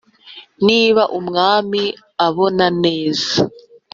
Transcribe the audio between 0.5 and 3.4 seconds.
Niba umwami abona neza